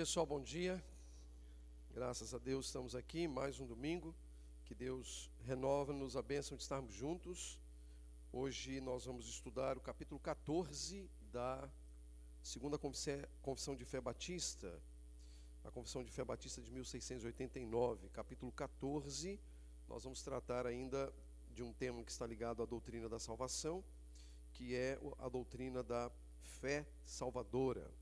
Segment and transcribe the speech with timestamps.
[0.00, 0.82] Pessoal, bom dia.
[1.92, 4.14] Graças a Deus estamos aqui, mais um domingo.
[4.64, 7.58] Que Deus renova-nos a bênção de estarmos juntos.
[8.32, 11.68] Hoje nós vamos estudar o capítulo 14 da
[12.42, 14.80] segunda confissão de fé batista,
[15.66, 19.38] a confissão de fé batista de 1689, capítulo 14.
[19.86, 21.12] Nós vamos tratar ainda
[21.52, 23.84] de um tema que está ligado à doutrina da salvação,
[24.54, 27.99] que é a doutrina da fé salvadora.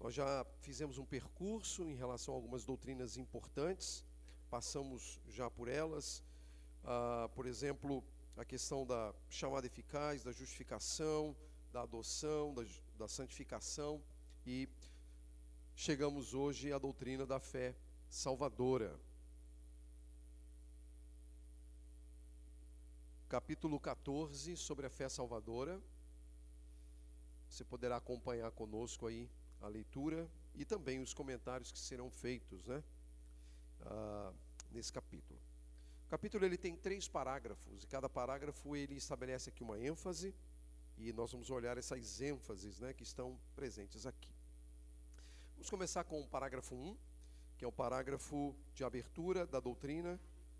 [0.00, 4.04] Nós já fizemos um percurso em relação a algumas doutrinas importantes,
[4.48, 6.22] passamos já por elas.
[6.84, 8.04] Ah, por exemplo,
[8.36, 11.36] a questão da chamada eficaz, da justificação,
[11.72, 12.64] da adoção, da,
[12.96, 14.00] da santificação
[14.46, 14.68] e
[15.74, 17.74] chegamos hoje à doutrina da fé
[18.08, 18.98] salvadora.
[23.28, 25.80] Capítulo 14 sobre a fé salvadora.
[27.48, 29.28] Você poderá acompanhar conosco aí
[29.60, 32.82] a leitura e também os comentários que serão feitos né,
[33.82, 34.32] ah,
[34.70, 35.38] nesse capítulo.
[36.06, 40.34] O capítulo ele tem três parágrafos e cada parágrafo ele estabelece aqui uma ênfase
[40.96, 44.32] e nós vamos olhar essas ênfases né, que estão presentes aqui.
[45.54, 46.96] Vamos começar com o parágrafo 1,
[47.56, 50.18] que é o parágrafo de abertura da doutrina.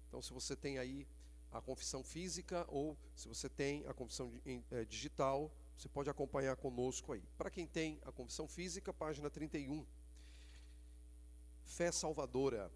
[0.08, 1.06] Então, se você tem aí
[1.50, 7.12] a confissão física ou se você tem a confissão eh, digital, você pode acompanhar conosco
[7.12, 7.22] aí.
[7.36, 9.86] Para quem tem a confissão física, página 31.
[11.64, 12.68] Fé salvadora.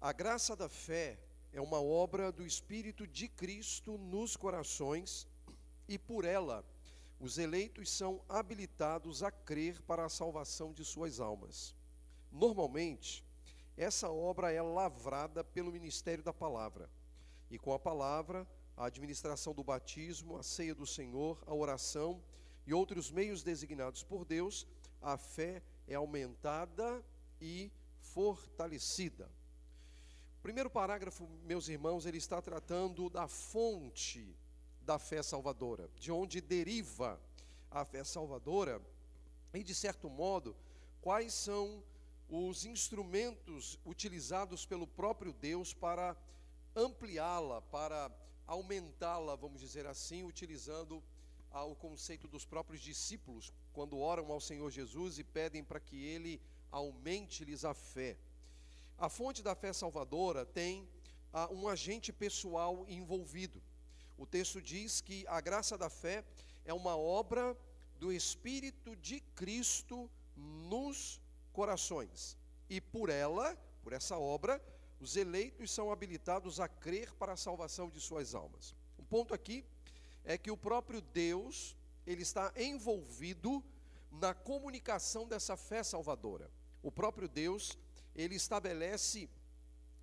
[0.00, 1.18] A graça da fé
[1.52, 5.28] é uma obra do Espírito de Cristo nos corações
[5.86, 6.64] e por ela
[7.20, 11.74] os eleitos são habilitados a crer para a salvação de suas almas.
[12.32, 13.22] Normalmente,
[13.76, 16.88] essa obra é lavrada pelo ministério da palavra.
[17.50, 18.46] E com a palavra,
[18.78, 22.22] a administração do batismo, a ceia do Senhor, a oração
[22.64, 24.68] e outros meios designados por Deus,
[25.02, 27.04] a fé é aumentada
[27.40, 29.28] e fortalecida.
[30.38, 34.32] O primeiro parágrafo, meus irmãos, ele está tratando da fonte
[34.82, 37.20] da fé salvadora, de onde deriva
[37.68, 38.80] a fé salvadora
[39.52, 40.56] e, de certo modo,
[41.02, 41.82] quais são
[42.28, 46.16] os instrumentos utilizados pelo próprio Deus para
[46.76, 48.08] ampliá-la, para
[48.48, 51.04] aumentá-la, vamos dizer assim, utilizando
[51.52, 56.02] ah, o conceito dos próprios discípulos, quando oram ao Senhor Jesus e pedem para que
[56.02, 56.40] ele
[56.72, 58.16] aumente-lhes a fé.
[58.98, 60.88] A fonte da fé salvadora tem
[61.32, 63.62] ah, um agente pessoal envolvido.
[64.16, 66.24] O texto diz que a graça da fé
[66.64, 67.56] é uma obra
[68.00, 71.20] do Espírito de Cristo nos
[71.52, 72.36] corações.
[72.68, 74.60] E por ela, por essa obra,
[75.00, 78.74] os eleitos são habilitados a crer para a salvação de suas almas.
[78.96, 79.64] O ponto aqui
[80.24, 81.76] é que o próprio Deus,
[82.06, 83.64] ele está envolvido
[84.10, 86.50] na comunicação dessa fé salvadora.
[86.82, 87.78] O próprio Deus,
[88.14, 89.28] ele estabelece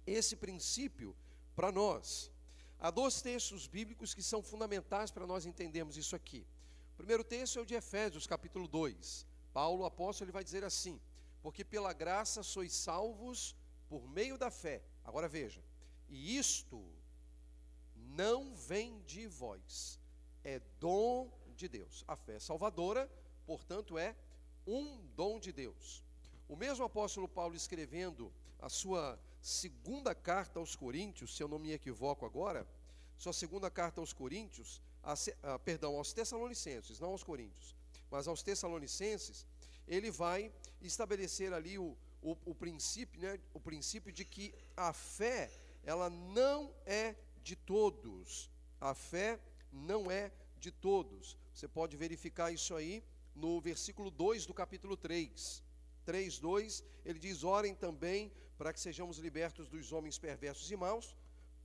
[0.05, 1.16] esse princípio
[1.55, 2.31] para nós.
[2.79, 6.45] Há dois textos bíblicos que são fundamentais para nós entendermos isso aqui.
[6.94, 9.25] O primeiro texto é o de Efésios, capítulo 2.
[9.53, 11.00] Paulo, apóstolo, ele vai dizer assim:
[11.41, 13.55] Porque pela graça sois salvos
[13.90, 14.81] por meio da fé.
[15.03, 15.63] Agora veja,
[16.09, 16.84] e isto
[17.96, 20.00] não vem de vós,
[20.44, 22.03] é dom de Deus.
[22.07, 23.09] A fé é salvadora,
[23.46, 24.16] portanto, é
[24.66, 26.03] um dom de Deus.
[26.47, 31.72] O mesmo apóstolo Paulo escrevendo a sua segunda carta aos Coríntios, se eu não me
[31.72, 32.67] equivoco agora,
[33.17, 35.13] sua segunda carta aos Coríntios, a,
[35.53, 37.75] a, perdão, aos Tessalonicenses, não aos Coríntios,
[38.09, 39.46] mas aos Tessalonicenses,
[39.88, 45.52] ele vai estabelecer ali o, o, o princípio, né, o princípio de que a fé,
[45.84, 48.50] ela não é de todos.
[48.81, 49.40] A fé
[49.72, 51.38] não é de todos.
[51.53, 53.03] Você pode verificar isso aí
[53.35, 55.64] no versículo 2 do capítulo 3.
[56.03, 61.16] 3, 2, ele diz: Orem também para que sejamos libertos dos homens perversos e maus,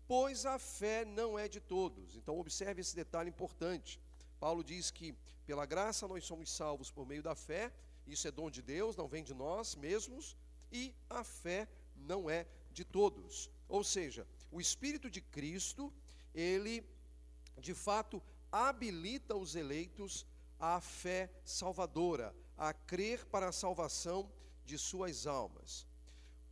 [0.06, 2.16] pois a fé não é de todos.
[2.16, 3.98] Então, observe esse detalhe importante.
[4.38, 5.14] Paulo diz que,
[5.46, 7.72] pela graça, nós somos salvos por meio da fé,
[8.06, 10.36] isso é dom de Deus, não vem de nós mesmos,
[10.70, 13.50] e a fé não é de todos.
[13.68, 15.92] Ou seja, o Espírito de Cristo,
[16.34, 16.84] ele
[17.58, 20.26] de fato habilita os eleitos
[20.58, 24.30] à fé salvadora, a crer para a salvação
[24.64, 25.86] de suas almas.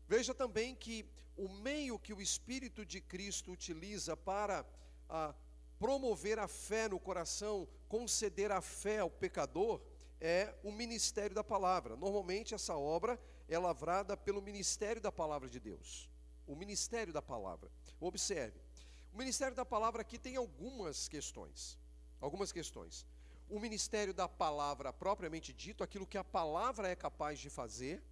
[0.06, 1.04] Veja também que
[1.36, 4.66] o meio que o Espírito de Cristo utiliza para
[5.08, 5.34] a,
[5.78, 9.80] promover a fé no coração, conceder a fé ao pecador,
[10.20, 11.94] é o ministério da palavra.
[11.94, 16.08] Normalmente essa obra é lavrada pelo ministério da palavra de Deus.
[16.46, 17.70] O ministério da palavra.
[18.00, 18.60] Observe.
[19.12, 21.78] O ministério da palavra aqui tem algumas questões.
[22.20, 23.06] Algumas questões.
[23.48, 28.02] O ministério da palavra propriamente dito, aquilo que a palavra é capaz de fazer,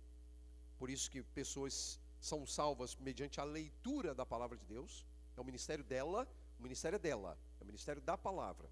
[0.79, 5.07] Por isso que pessoas são salvas mediante a leitura da palavra de Deus.
[5.37, 6.29] É o ministério dela,
[6.59, 8.69] o ministério é dela, é o ministério da palavra.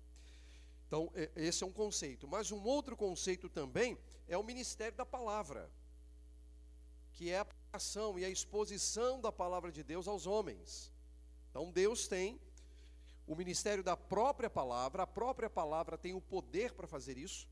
[0.87, 2.29] Então, esse é um conceito.
[2.29, 5.71] Mas um outro conceito também é o ministério da palavra,
[7.15, 10.93] que é a ação e a exposição da palavra de Deus aos homens.
[11.51, 12.41] Então, Deus tem
[13.27, 17.49] o ministério da própria palavra, a própria palavra tem o poder para fazer isso.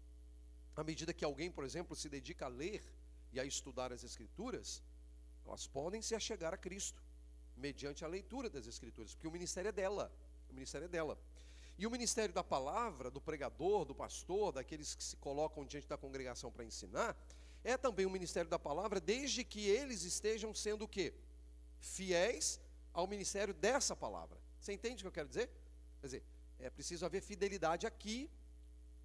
[0.76, 2.82] À medida que alguém, por exemplo, se dedica a ler
[3.32, 4.82] e a estudar as Escrituras,
[5.46, 7.02] elas podem se achegar a Cristo,
[7.56, 10.12] mediante a leitura das Escrituras, porque o ministério é dela.
[10.50, 11.18] O ministério é dela.
[11.78, 15.96] E o ministério da palavra, do pregador, do pastor, daqueles que se colocam diante da
[15.96, 17.16] congregação para ensinar,
[17.64, 21.14] é também o ministério da palavra, desde que eles estejam sendo o quê?
[21.78, 22.60] Fiéis
[22.92, 24.38] ao ministério dessa palavra.
[24.60, 25.50] Você entende o que eu quero dizer?
[26.00, 26.24] Quer dizer,
[26.58, 28.30] é preciso haver fidelidade aqui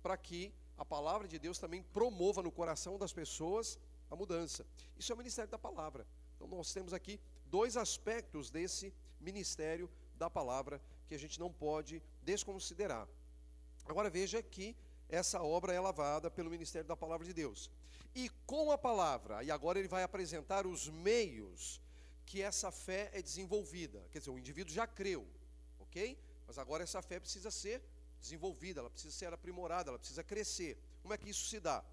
[0.02, 4.66] para que a palavra de Deus também promova no coração das pessoas a mudança.
[4.98, 6.06] Isso é o ministério da palavra.
[6.36, 12.02] Então nós temos aqui dois aspectos desse ministério da palavra que a gente não pode
[12.22, 13.08] desconsiderar.
[13.86, 14.76] Agora veja que
[15.10, 17.72] essa obra é lavada pelo ministério da palavra de Deus.
[18.16, 21.82] E com a palavra, e agora ele vai apresentar os meios
[22.26, 24.06] que essa fé é desenvolvida.
[24.12, 25.28] Quer dizer, o indivíduo já creu,
[25.80, 26.20] ok?
[26.46, 27.82] Mas agora essa fé precisa ser
[28.20, 30.78] desenvolvida, ela precisa ser aprimorada, ela precisa crescer.
[31.02, 31.84] Como é que isso se dá?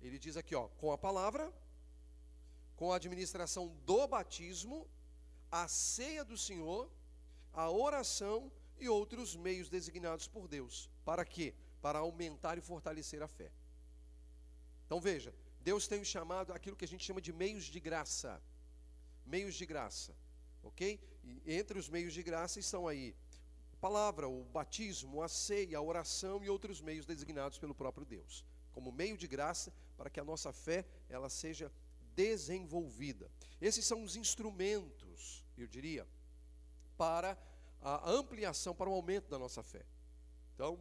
[0.00, 1.52] Ele diz aqui, ó, com a palavra,
[2.76, 4.88] com a administração do batismo,
[5.50, 6.90] a ceia do Senhor,
[7.52, 10.90] a oração e outros meios designados por Deus.
[11.04, 11.54] Para quê?
[11.80, 13.50] Para aumentar e fortalecer a fé.
[14.86, 18.40] Então veja, Deus tem chamado aquilo que a gente chama de meios de graça.
[19.26, 20.14] Meios de graça,
[20.62, 21.00] ok?
[21.24, 23.14] E entre os meios de graça estão aí
[23.84, 28.42] palavra, o batismo, a ceia, a oração e outros meios designados pelo próprio Deus,
[28.72, 31.70] como meio de graça para que a nossa fé ela seja
[32.16, 33.30] desenvolvida.
[33.60, 36.06] Esses são os instrumentos, eu diria,
[36.96, 37.36] para
[37.82, 39.84] a ampliação, para o aumento da nossa fé.
[40.54, 40.80] Então,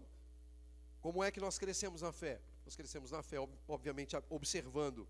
[1.02, 2.40] como é que nós crescemos na fé?
[2.66, 3.38] Nós crescemos na fé,
[3.68, 5.08] obviamente, observando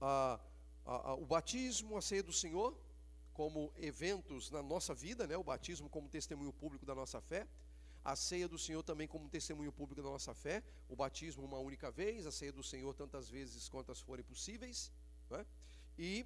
[0.00, 0.40] a,
[0.84, 2.76] a, a, o batismo, a ceia do Senhor,
[3.32, 5.36] como eventos na nossa vida, né?
[5.36, 7.46] o batismo como testemunho público da nossa fé,
[8.04, 11.90] a ceia do Senhor também como testemunho público da nossa fé, o batismo uma única
[11.90, 14.92] vez, a ceia do Senhor tantas vezes quantas forem possíveis,
[15.28, 15.44] né?
[15.98, 16.24] e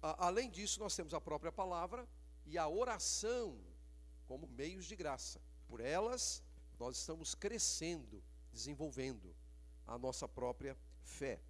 [0.00, 2.08] a, além disso nós temos a própria palavra
[2.46, 3.58] e a oração
[4.26, 5.40] como meios de graça.
[5.66, 6.42] Por elas
[6.78, 8.22] nós estamos crescendo,
[8.52, 9.34] desenvolvendo
[9.86, 11.40] a nossa própria fé.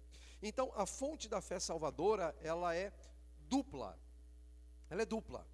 [0.41, 2.93] Então a fonte da fé salvadora ela é
[3.49, 3.97] dupla
[4.89, 5.45] ela é dupla,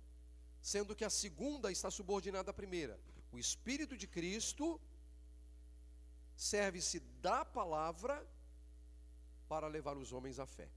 [0.61, 2.99] sendo que a segunda está subordinada à primeira.
[3.31, 4.79] O Espírito de Cristo
[6.35, 8.25] serve-se da palavra
[9.47, 10.69] para levar os homens à fé.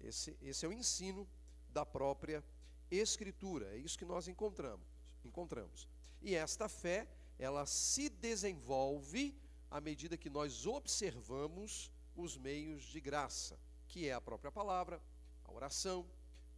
[0.00, 1.28] Esse, esse é o ensino
[1.70, 2.42] da própria
[2.90, 4.84] Escritura, é isso que nós encontramos.
[5.24, 5.86] encontramos.
[6.20, 7.06] E esta fé,
[7.38, 9.32] ela se desenvolve
[9.70, 15.00] à medida que nós observamos os meios de graça, que é a própria palavra,
[15.44, 16.06] a oração,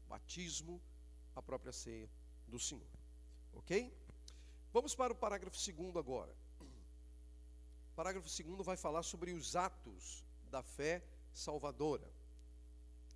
[0.09, 0.81] batismo,
[1.35, 2.09] a própria ceia
[2.49, 2.87] do Senhor.
[3.53, 3.95] Ok?
[4.73, 6.35] Vamos para o parágrafo segundo agora.
[7.93, 11.05] O parágrafo segundo vai falar sobre os atos da fé
[11.35, 12.11] salvadora.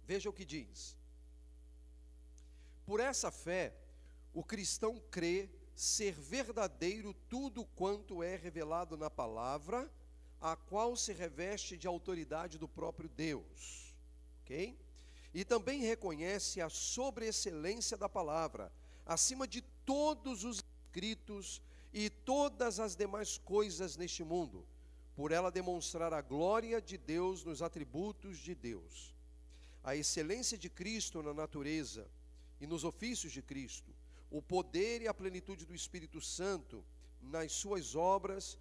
[0.04, 0.96] Veja o que diz.
[2.84, 3.74] Por essa fé,
[4.32, 9.88] o cristão crê ser verdadeiro tudo quanto é revelado na palavra,
[10.40, 13.94] a qual se reveste de autoridade do próprio Deus.
[14.42, 14.76] Ok?
[15.36, 18.72] e também reconhece a sobreexcelência da palavra,
[19.04, 21.60] acima de todos os escritos
[21.92, 24.66] e todas as demais coisas neste mundo,
[25.14, 29.14] por ela demonstrar a glória de Deus nos atributos de Deus,
[29.84, 32.08] a excelência de Cristo na natureza
[32.58, 33.94] e nos ofícios de Cristo,
[34.30, 36.84] o poder e a plenitude do Espírito Santo
[37.20, 38.58] nas suas obras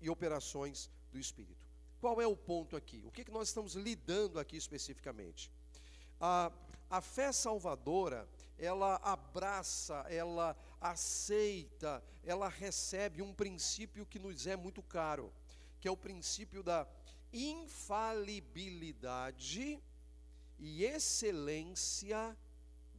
[0.00, 1.66] e, operações do Espírito.
[2.00, 3.02] Qual é o ponto aqui?
[3.06, 5.50] O que, que nós estamos lidando aqui especificamente?
[6.20, 6.52] A,
[6.90, 8.28] a fé salvadora,
[8.58, 15.32] ela abraça, ela aceita, ela recebe um princípio que nos é muito caro,
[15.80, 16.86] que é o princípio da
[17.32, 19.80] infalibilidade
[20.58, 22.36] e excelência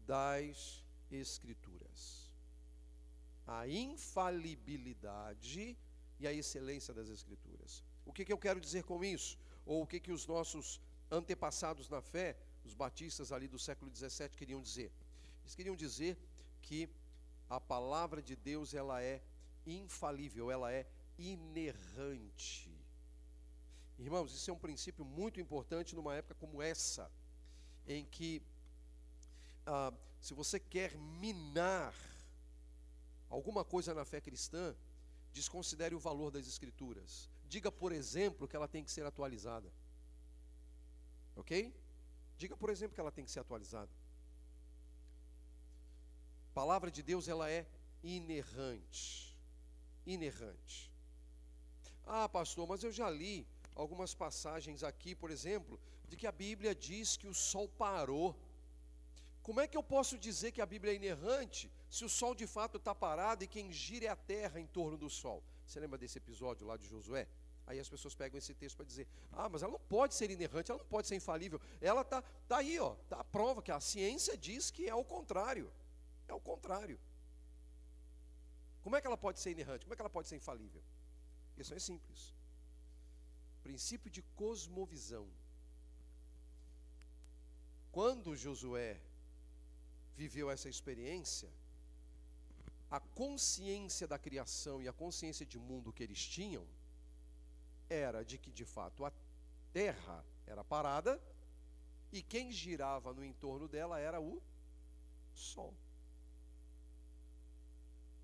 [0.05, 1.73] das Escrituras.
[3.46, 5.78] A infalibilidade
[6.20, 7.84] e a excelência das Escrituras.
[8.06, 9.38] O que, que eu quero dizer com isso?
[9.66, 10.80] Ou o que, que os nossos
[11.12, 12.36] antepassados na fé
[12.66, 14.92] os batistas ali do século XVII queriam dizer?
[15.42, 16.18] Eles queriam dizer
[16.62, 16.90] que
[17.50, 19.22] a palavra de Deus ela é
[19.66, 22.72] infalível, ela é inerrante.
[24.00, 27.12] Irmãos, isso é um princípio muito importante numa época como essa,
[27.88, 28.42] em que,
[29.66, 31.94] ah, se você quer minar
[33.34, 34.75] alguma coisa na fé cristã,
[35.38, 37.12] desconsidere o valor das Escrituras.
[37.54, 39.70] Diga, por exemplo, que ela tem que ser atualizada.
[41.36, 41.52] Ok?
[42.38, 43.90] Diga, por exemplo, que ela tem que ser atualizada.
[46.52, 47.66] A palavra de Deus, ela é
[48.04, 49.36] inerrante.
[50.06, 50.92] Inerrante.
[52.06, 56.75] Ah, pastor, mas eu já li algumas passagens aqui, por exemplo, de que a Bíblia
[56.75, 58.36] diz que o sol parou.
[59.42, 62.48] Como é que eu posso dizer que a Bíblia é inerrante se o sol de
[62.48, 65.44] fato está parado e quem gira é a terra em torno do sol?
[65.64, 67.28] Você lembra desse episódio lá de Josué?
[67.68, 70.72] Aí as pessoas pegam esse texto para dizer: ah, mas ela não pode ser inerrante,
[70.72, 71.62] ela não pode ser infalível.
[71.80, 75.06] Ela está tá aí, ó, tá a prova que a ciência diz que é o
[75.06, 75.72] contrário.
[76.28, 77.00] É o contrário.
[78.82, 79.86] Como é que ela pode ser inerrante?
[79.86, 80.82] Como é que ela pode ser infalível?
[81.56, 82.34] Isso é simples.
[83.62, 85.28] Princípio de cosmovisão.
[87.92, 89.00] Quando Josué
[90.16, 91.52] viveu essa experiência,
[92.94, 96.64] a consciência da criação e a consciência de mundo que eles tinham
[97.90, 99.12] era de que de fato a
[99.72, 101.20] terra era parada
[102.12, 104.40] e quem girava no entorno dela era o
[105.34, 105.74] sol.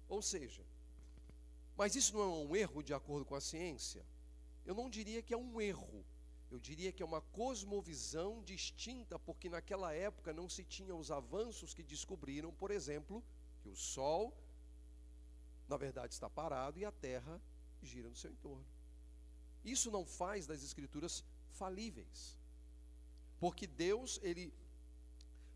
[0.07, 0.63] Ou seja,
[1.75, 4.05] mas isso não é um erro de acordo com a ciência?
[4.67, 6.05] Eu não diria que é um erro.
[6.51, 11.73] Eu diria que é uma cosmovisão distinta, porque naquela época não se tinha os avanços
[11.73, 13.23] que descobriram, por exemplo,
[13.63, 14.31] que o Sol,
[15.69, 17.39] na verdade, está parado e a Terra
[17.81, 18.65] gira no seu entorno.
[19.63, 22.37] Isso não faz das Escrituras falíveis,
[23.39, 24.53] porque Deus, ele,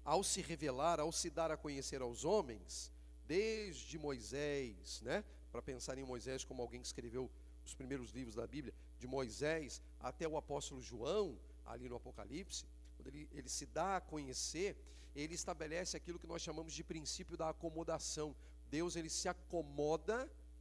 [0.06, 2.92] ao se revelar, ao se dar a conhecer aos homens,
[3.26, 5.24] desde Moisés, né?
[5.52, 7.30] Para pensar em Moisés como alguém que escreveu
[7.66, 12.66] os primeiros livros da Bíblia, de Moisés até o apóstolo João, ali no Apocalipse,
[12.96, 14.78] quando ele, ele se dá a conhecer,
[15.16, 18.36] ele estabelece aquilo que nós chamamos de princípio da acomodação.
[18.76, 20.18] Deus ele se acomoda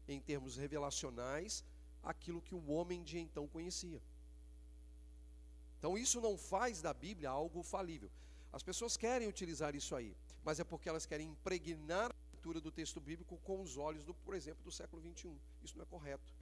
[0.06, 1.64] em termos revelacionais
[2.02, 4.02] aquilo que o homem de então conhecia.
[5.78, 8.10] Então isso não faz da Bíblia algo falível.
[8.52, 10.14] As pessoas querem utilizar isso aí,
[10.44, 12.10] mas é porque elas querem impregnar
[12.42, 15.38] leitura do texto bíblico com os olhos, do, por exemplo, do século 21.
[15.62, 16.34] Isso não é correto.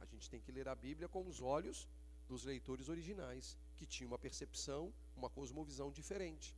[0.00, 1.86] A gente tem que ler a Bíblia com os olhos
[2.26, 6.56] dos leitores originais, que tinham uma percepção, uma cosmovisão diferente.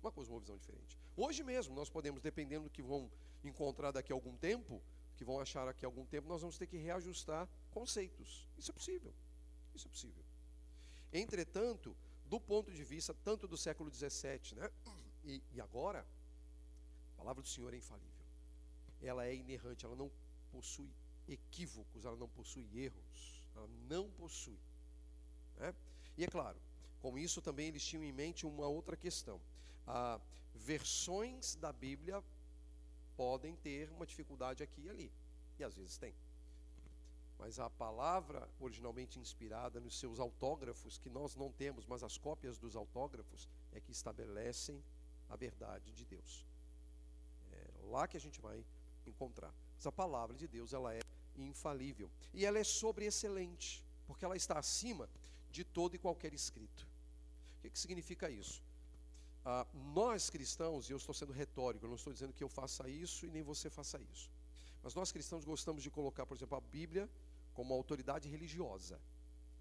[0.00, 0.96] Uma cosmovisão diferente.
[1.16, 3.10] Hoje mesmo, nós podemos, dependendo do que vão
[3.48, 4.82] encontrar daqui a algum tempo,
[5.16, 8.48] que vão achar daqui a algum tempo, nós vamos ter que reajustar conceitos.
[8.58, 9.14] Isso é possível.
[9.74, 10.24] Isso é possível.
[11.12, 11.96] Entretanto,
[12.26, 14.70] do ponto de vista tanto do século XVII né,
[15.24, 16.06] e, e agora,
[17.16, 18.10] palavra do Senhor é infalível.
[19.00, 20.10] Ela é inerrante, ela não
[20.50, 20.90] possui
[21.28, 24.58] equívocos, ela não possui erros, ela não possui.
[25.56, 25.74] Né?
[26.16, 26.58] E é claro,
[27.00, 29.40] com isso também eles tinham em mente uma outra questão.
[29.86, 30.20] Ah,
[30.54, 32.22] versões da Bíblia
[33.16, 35.12] podem ter uma dificuldade aqui e ali,
[35.58, 36.14] e às vezes tem.
[37.38, 42.58] Mas a palavra originalmente inspirada nos seus autógrafos, que nós não temos, mas as cópias
[42.58, 44.82] dos autógrafos, é que estabelecem
[45.28, 46.46] a verdade de Deus
[47.94, 48.64] lá que a gente vai
[49.06, 49.54] encontrar.
[49.76, 51.00] Mas a palavra de Deus, ela é
[51.36, 52.10] infalível.
[52.32, 55.08] E ela é sobreexcelente, porque ela está acima
[55.50, 56.86] de todo e qualquer escrito.
[57.58, 58.62] O que, que significa isso?
[59.44, 62.88] Ah, nós cristãos, e eu estou sendo retórico, eu não estou dizendo que eu faça
[62.88, 64.30] isso e nem você faça isso.
[64.82, 67.08] Mas nós cristãos gostamos de colocar, por exemplo, a Bíblia
[67.52, 68.98] como autoridade religiosa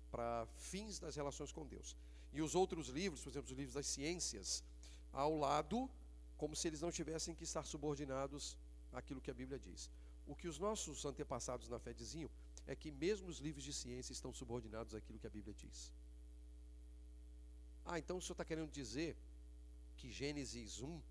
[0.10, 1.98] para fins das relações com Deus.
[2.32, 4.64] E os outros livros, por exemplo, os livros das ciências,
[5.12, 5.90] ao lado
[6.38, 8.58] como se eles não tivessem que estar subordinados
[8.92, 9.90] àquilo que a Bíblia diz.
[10.26, 12.30] O que os nossos antepassados na fé diziam
[12.66, 15.92] é que mesmo os livros de ciência estão subordinados àquilo que a Bíblia diz.
[17.86, 19.18] Ah, então o senhor está querendo dizer
[19.98, 21.02] que Gênesis 1,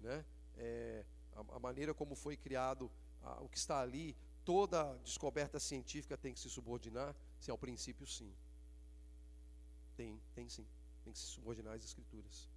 [0.00, 0.24] né,
[0.56, 2.90] é, a, a, maneira como foi criado,
[3.22, 7.14] a, o que está ali, toda descoberta científica tem que se subordinar?
[7.38, 8.32] Se ao princípio, sim.
[9.96, 10.66] Tem, tem sim.
[11.04, 12.48] Tem que se subordinar às Escrituras.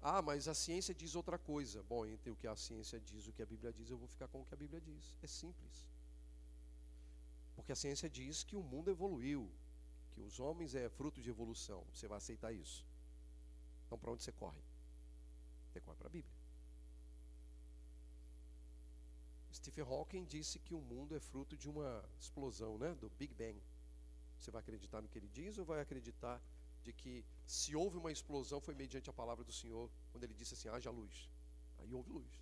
[0.00, 1.82] Ah, mas a ciência diz outra coisa.
[1.82, 4.06] Bom, entre o que a ciência diz e o que a Bíblia diz, eu vou
[4.06, 5.16] ficar com o que a Bíblia diz.
[5.22, 5.88] É simples.
[7.56, 9.50] Porque a ciência diz que o mundo evoluiu,
[10.12, 11.84] que os homens é fruto de evolução.
[11.92, 12.86] Você vai aceitar isso?
[13.86, 14.60] Então, para onde você corre?
[15.80, 16.38] Para a Bíblia.
[19.52, 23.60] Stephen Hawking disse que o mundo é fruto de uma explosão, né, do Big Bang.
[24.38, 26.40] Você vai acreditar no que ele diz ou vai acreditar
[26.84, 30.54] de que se houve uma explosão foi mediante a palavra do Senhor, quando ele disse
[30.54, 31.28] assim: haja luz.
[31.78, 32.32] Aí houve luz.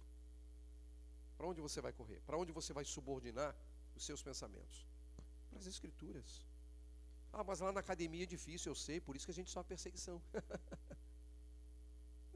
[1.37, 2.21] Para onde você vai correr?
[2.27, 3.55] Para onde você vai subordinar
[3.95, 4.87] os seus pensamentos?
[5.49, 6.43] Para as Escrituras.
[7.33, 9.69] Ah, mas lá na academia é difícil, eu sei, por isso que a gente sofre
[9.69, 10.23] perseguição.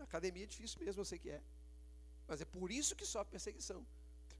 [0.04, 1.42] Academia é difícil mesmo, eu sei que é.
[2.26, 3.86] Mas é por isso que sofre perseguição.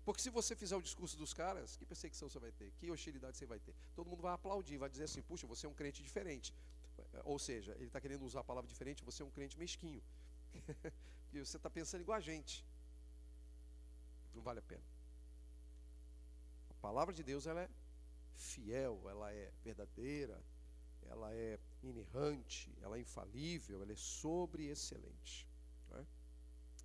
[0.05, 2.71] Porque se você fizer o discurso dos caras, que perseguição você vai ter?
[2.79, 3.75] Que hostilidade você vai ter?
[3.95, 6.55] Todo mundo vai aplaudir, vai dizer assim: puxa, você é um crente diferente.
[7.25, 10.03] Ou seja, ele está querendo usar a palavra diferente, você é um crente mesquinho.
[11.33, 12.65] e você está pensando igual a gente.
[14.35, 14.85] Não vale a pena.
[16.71, 17.71] A palavra de Deus ela é
[18.35, 20.43] fiel, ela é verdadeira,
[21.09, 25.50] ela é inerrante, ela é infalível, ela é sobre excelente.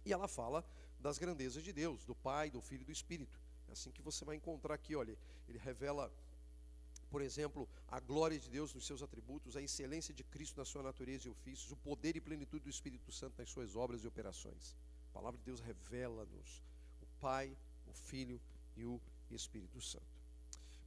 [0.05, 0.63] E ela fala
[0.99, 3.39] das grandezas de Deus, do Pai, do Filho e do Espírito.
[3.67, 5.17] É assim que você vai encontrar aqui, olha,
[5.49, 6.13] ele revela,
[7.09, 10.83] por exemplo, a glória de Deus nos seus atributos, a excelência de Cristo na sua
[10.83, 14.75] natureza e ofícios, o poder e plenitude do Espírito Santo nas suas obras e operações.
[15.09, 16.61] A palavra de Deus revela-nos
[17.01, 17.57] o Pai,
[17.87, 18.39] o Filho
[18.75, 20.05] e o Espírito Santo.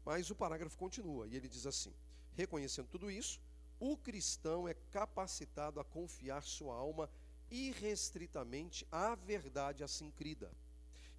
[0.04, 1.92] Mas o parágrafo continua e ele diz assim:
[2.34, 3.40] reconhecendo tudo isso,
[3.80, 7.10] o cristão é capacitado a confiar sua alma
[7.50, 10.50] irrestritamente à verdade assim crida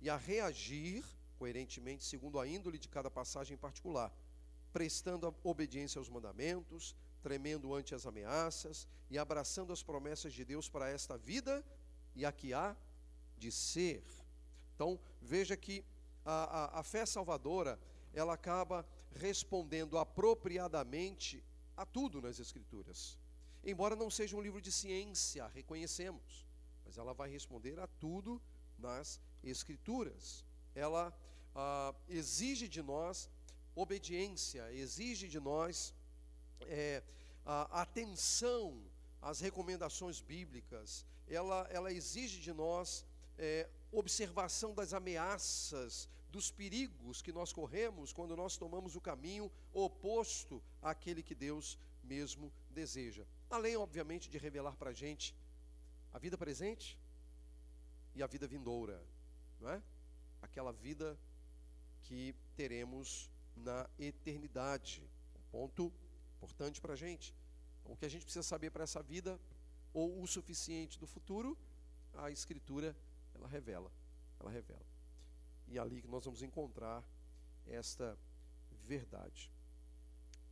[0.02, 1.04] e a reagir
[1.40, 4.14] coerentemente segundo a índole de cada passagem em particular,
[4.74, 10.90] prestando obediência aos mandamentos, tremendo ante as ameaças e abraçando as promessas de Deus para
[10.90, 11.64] esta vida
[12.14, 12.76] e a que há
[13.38, 14.04] de ser.
[14.76, 15.84] Então, veja que
[16.26, 17.80] a, a, a fé salvadora,
[18.14, 21.44] ela acaba respondendo apropriadamente
[21.76, 23.18] a tudo nas Escrituras.
[23.64, 26.46] Embora não seja um livro de ciência, reconhecemos,
[26.86, 28.42] mas ela vai responder a tudo
[28.78, 30.46] nas Escrituras.
[30.74, 31.14] Ela
[31.56, 33.30] ah, exige de nós
[33.76, 35.94] obediência, exige de nós
[36.62, 37.02] é,
[37.46, 38.84] atenção
[39.22, 43.06] às recomendações bíblicas, ela, ela exige de nós
[43.38, 50.62] é, observação das ameaças, dos perigos que nós corremos quando nós tomamos o caminho oposto
[50.82, 53.26] àquele que Deus mesmo deseja.
[53.50, 55.36] Além, obviamente, de revelar para a gente
[56.14, 56.98] a vida presente
[58.14, 59.04] e a vida vindoura,
[59.60, 59.82] não é?
[60.42, 61.18] Aquela vida
[62.04, 65.04] que teremos na eternidade.
[65.36, 65.92] Um ponto
[66.38, 67.36] importante para a gente.
[67.86, 69.40] O que a gente precisa saber para essa vida,
[69.94, 71.58] ou o suficiente do futuro,
[72.14, 72.96] a Escritura,
[73.34, 73.92] ela revela.
[74.40, 74.86] Ela revela.
[75.68, 77.04] E é ali que nós vamos encontrar
[77.68, 78.18] esta
[78.86, 79.52] verdade.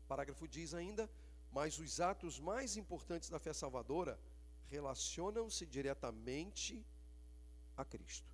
[0.04, 1.10] O parágrafo diz ainda:
[1.58, 4.14] mas os atos mais importantes da fé salvadora
[4.76, 6.86] relacionam-se diretamente
[7.76, 8.32] a Cristo.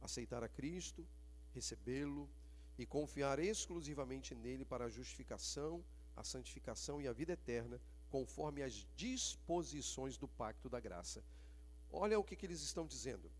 [0.00, 1.06] Aceitar a Cristo,
[1.54, 2.28] recebê-lo
[2.76, 5.84] e confiar exclusivamente nele para a justificação,
[6.16, 11.22] a santificação e a vida eterna, conforme as disposições do pacto da graça.
[11.92, 13.30] Olha o que, que eles estão dizendo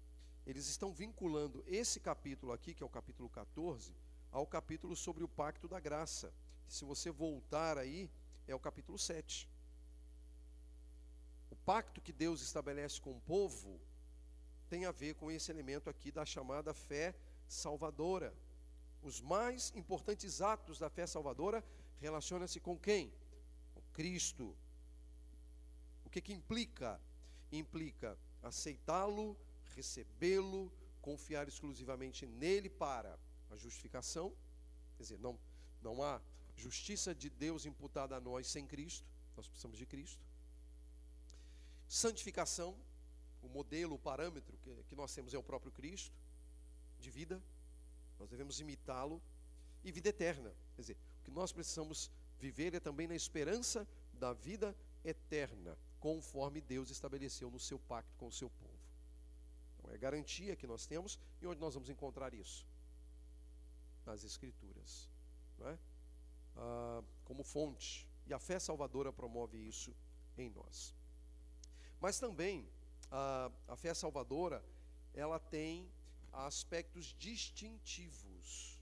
[0.50, 3.94] eles estão vinculando esse capítulo aqui, que é o capítulo 14,
[4.32, 6.32] ao capítulo sobre o pacto da graça.
[6.66, 8.10] Se você voltar aí,
[8.48, 9.48] é o capítulo 7.
[11.50, 13.80] O pacto que Deus estabelece com o povo
[14.68, 17.14] tem a ver com esse elemento aqui da chamada fé
[17.46, 18.34] salvadora.
[19.02, 21.64] Os mais importantes atos da fé salvadora
[22.00, 23.12] relacionam-se com quem?
[23.74, 24.56] Com Cristo.
[26.04, 27.00] O que, que implica?
[27.52, 29.36] Implica aceitá-lo
[29.78, 33.16] recebê-lo, confiar exclusivamente nele para
[33.50, 34.34] a justificação,
[34.96, 35.38] quer dizer, não,
[35.80, 36.20] não há
[36.58, 40.22] justiça de Deus imputada a nós sem Cristo, nós precisamos de Cristo.
[41.88, 42.76] Santificação,
[43.42, 46.14] o modelo, o parâmetro que, nós temos é o próprio Cristo,
[46.98, 47.42] de vida,
[48.18, 49.22] nós devemos imitá-lo,
[49.84, 54.32] e vida eterna, quer dizer, o que nós precisamos viver é também na esperança da
[54.32, 58.88] vida eterna, conforme Deus estabeleceu no seu pacto com o seu povo
[59.90, 61.18] é garantia que nós temos.
[61.40, 62.66] E onde nós vamos encontrar isso?
[64.04, 65.08] Nas Escrituras.
[65.58, 65.78] Não é?
[66.58, 68.06] Ah, como fonte.
[68.26, 69.94] E a fé salvadora promove isso
[70.36, 70.94] em nós.
[72.00, 72.68] Mas também
[73.10, 74.62] a, a fé salvadora
[75.14, 75.88] ela tem
[76.32, 78.78] aspectos distintivos,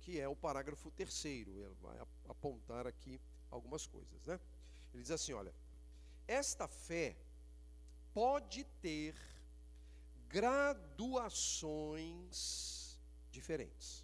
[0.00, 1.62] que é o parágrafo terceiro.
[1.62, 1.96] Ele vai
[2.28, 3.18] apontar aqui
[3.50, 4.38] algumas coisas, né?
[4.92, 5.54] Ele diz assim, olha,
[6.26, 7.16] esta fé
[8.12, 9.14] pode ter
[10.28, 14.03] graduações diferentes.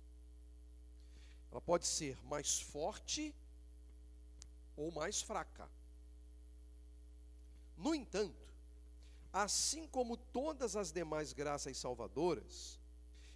[1.51, 3.35] Ela pode ser mais forte
[4.77, 5.69] ou mais fraca.
[7.77, 8.55] No entanto,
[9.33, 12.79] assim como todas as demais graças salvadoras,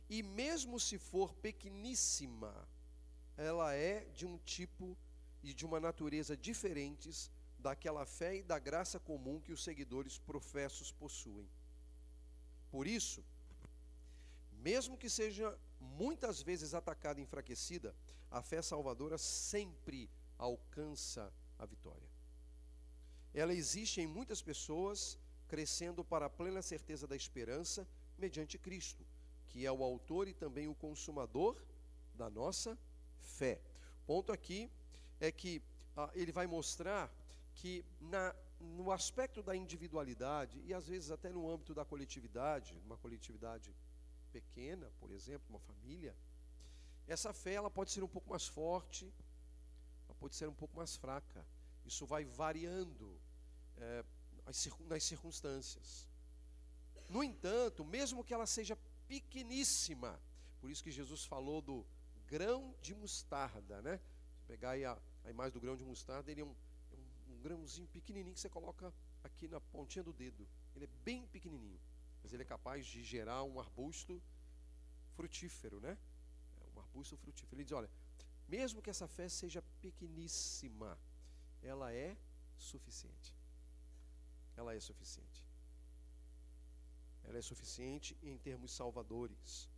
[0.09, 2.55] e mesmo se for pequeníssima,
[3.37, 4.97] ela é de um tipo
[5.43, 10.93] e de uma natureza diferentes daquela fé e da graça comum que os seguidores professos
[10.93, 11.49] possuem.
[12.71, 13.25] Por isso,
[14.53, 17.95] mesmo que seja muitas vezes atacada e enfraquecida,
[18.31, 22.09] a fé salvadora sempre alcança a vitória.
[23.33, 25.19] Ela existe em muitas pessoas,
[25.49, 27.87] crescendo para a plena certeza da esperança
[28.19, 29.05] mediante Cristo,
[29.49, 31.61] que é o autor e também o consumador
[32.15, 32.79] da nossa
[33.21, 33.61] fé.
[34.07, 34.71] Ponto aqui
[35.21, 35.63] é que
[35.97, 37.13] ah, ele vai mostrar
[37.55, 42.97] que na, no aspecto da individualidade e às vezes até no âmbito da coletividade, uma
[42.97, 43.75] coletividade
[44.37, 46.15] pequena, por exemplo, uma família,
[47.07, 49.05] essa fé ela pode ser um pouco mais forte,
[50.07, 51.47] ela pode ser um pouco mais fraca.
[51.85, 53.21] Isso vai variando
[53.77, 54.05] é,
[54.89, 56.09] nas circunstâncias.
[57.09, 60.19] No entanto, mesmo que ela seja pequeníssima,
[60.61, 61.87] por isso que Jesus falou do
[62.27, 64.01] grão de mostarda, né?
[64.39, 66.55] Se pegar aí a, a imagem do grão de mostarda, ele é um,
[66.93, 68.93] é um, um grãozinho pequenininho que você coloca
[69.23, 70.49] aqui na pontinha do dedo.
[70.75, 71.79] Ele é bem pequenininho,
[72.25, 74.21] mas ele é capaz de gerar um arbusto
[75.15, 75.99] frutífero, né?
[76.59, 77.55] É um arbusto frutífero.
[77.55, 77.91] Ele diz, olha,
[78.49, 80.99] mesmo que essa fé seja pequeníssima,
[81.63, 82.17] ela é
[82.57, 83.37] suficiente.
[84.57, 85.47] Ela é suficiente.
[87.25, 89.69] Ela é suficiente em termos salvadores.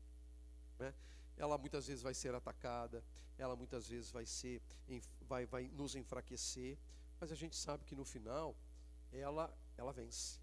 [0.79, 0.95] Né?
[1.37, 3.03] Ela muitas vezes vai ser atacada,
[3.37, 4.63] ela muitas vezes vai ser,
[5.23, 6.79] vai, vai nos enfraquecer,
[7.21, 8.57] mas a gente sabe que no final
[9.13, 10.39] ela, ela vence.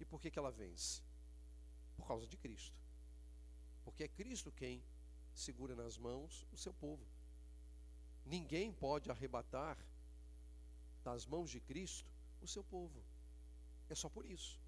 [0.00, 1.02] E por que, que ela vence?
[1.96, 2.76] Por causa de Cristo.
[3.84, 4.82] Porque é Cristo quem
[5.34, 7.06] segura nas mãos o seu povo.
[8.24, 9.76] Ninguém pode arrebatar
[11.02, 13.02] das mãos de Cristo o seu povo.
[13.88, 14.60] É só por isso.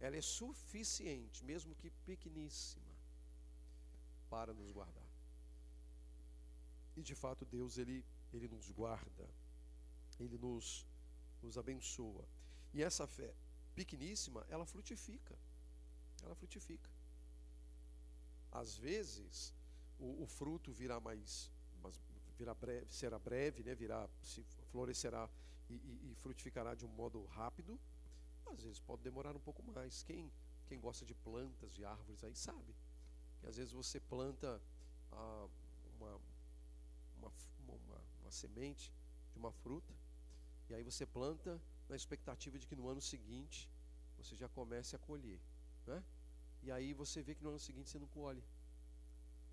[0.00, 2.94] Ela é suficiente, mesmo que pequeníssima,
[4.30, 5.08] para nos guardar.
[6.96, 9.28] E de fato Deus ele ele nos guarda.
[10.20, 10.86] Ele nos
[11.42, 12.28] nos abençoa.
[12.74, 13.34] E essa fé
[13.74, 15.38] pequeníssima, ela frutifica.
[16.28, 16.90] Ela frutifica.
[18.52, 19.54] Às vezes,
[19.98, 21.50] o, o fruto virá mais,
[21.82, 21.98] mais
[22.36, 23.74] virá breve, será breve, né?
[23.74, 25.28] virá, se florescerá
[25.70, 27.80] e, e, e, frutificará de um modo rápido.
[28.52, 30.02] Às vezes pode demorar um pouco mais.
[30.02, 30.30] Quem,
[30.66, 32.76] quem gosta de plantas, de árvores aí sabe.
[33.40, 34.60] Que às vezes você planta
[35.10, 35.48] ah,
[35.96, 36.20] uma,
[37.16, 37.32] uma,
[37.66, 38.92] uma, uma semente
[39.32, 39.94] de uma fruta,
[40.68, 43.70] e aí você planta na expectativa de que no ano seguinte
[44.18, 45.40] você já comece a colher.
[45.86, 46.04] Né?
[46.62, 48.42] E aí você vê que no ano seguinte você não colhe.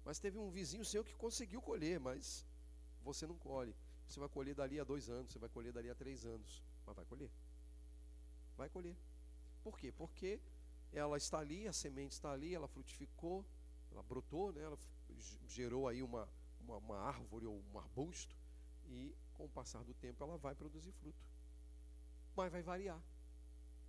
[0.03, 2.45] Mas teve um vizinho seu que conseguiu colher, mas
[3.03, 3.75] você não colhe.
[4.07, 6.63] Você vai colher dali a dois anos, você vai colher dali a três anos.
[6.85, 7.31] Mas vai colher.
[8.55, 8.95] Vai colher.
[9.63, 9.91] Por quê?
[9.91, 10.39] Porque
[10.91, 13.45] ela está ali, a semente está ali, ela frutificou,
[13.91, 14.61] ela brotou, né?
[14.61, 14.77] ela
[15.47, 16.29] gerou aí uma,
[16.61, 18.35] uma, uma árvore ou um arbusto,
[18.85, 21.25] e com o passar do tempo ela vai produzir fruto.
[22.35, 23.01] Mas vai variar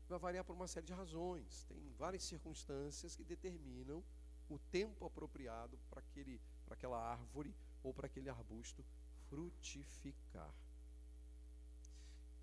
[0.08, 1.64] vai variar por uma série de razões.
[1.64, 4.02] Tem várias circunstâncias que determinam
[4.48, 8.84] o tempo apropriado para aquele, para aquela árvore ou para aquele arbusto
[9.28, 10.54] frutificar.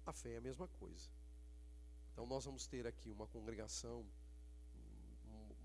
[0.06, 1.10] A fé é a mesma coisa.
[2.12, 4.06] Então nós vamos ter aqui uma congregação,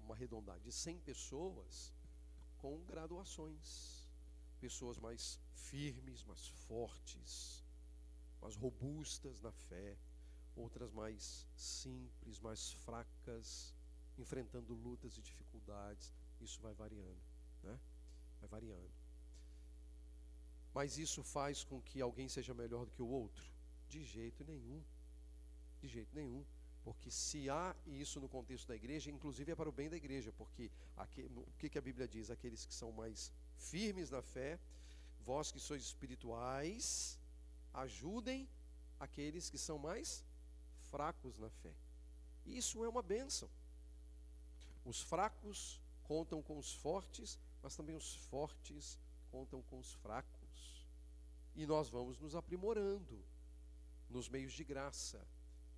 [0.04, 1.92] uma redondade de 100 pessoas
[2.58, 4.08] com graduações.
[4.60, 7.64] Pessoas mais firmes, mais fortes,
[8.40, 9.96] mais robustas na fé
[10.60, 13.74] outras mais simples, mais fracas,
[14.16, 16.12] enfrentando lutas e dificuldades.
[16.40, 17.22] Isso vai variando,
[17.62, 17.78] né?
[18.40, 18.90] Vai variando.
[20.74, 23.44] Mas isso faz com que alguém seja melhor do que o outro?
[23.88, 24.82] De jeito nenhum.
[25.80, 26.44] De jeito nenhum.
[26.84, 30.32] Porque se há isso no contexto da igreja, inclusive é para o bem da igreja,
[30.32, 32.30] porque aqui, o que, que a Bíblia diz?
[32.30, 34.58] Aqueles que são mais firmes na fé,
[35.24, 37.18] vós que sois espirituais,
[37.74, 38.48] ajudem
[38.98, 40.24] aqueles que são mais
[40.90, 41.74] fracos na fé.
[42.46, 43.48] Isso é uma bênção.
[44.84, 48.98] Os fracos contam com os fortes, mas também os fortes
[49.30, 50.86] contam com os fracos.
[51.54, 53.24] E nós vamos nos aprimorando
[54.08, 55.26] nos meios de graça,